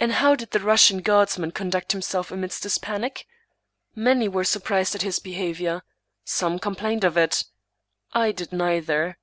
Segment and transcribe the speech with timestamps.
[0.00, 3.24] And how did the Russian guardsman conduct himself amidst this panic?
[3.94, 5.82] Many were surprised at his behavior;
[6.24, 7.44] some complained of it;
[8.12, 9.16] I did neither.